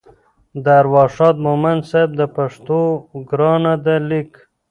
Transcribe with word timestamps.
د 0.63 0.65
ارواښاد 0.81 1.35
مومند 1.45 1.81
صیب 1.91 2.09
د 2.19 2.21
پښتو 2.35 2.81
ګرانه 3.29 3.73
ده 3.85 3.95
لیک 4.09 4.31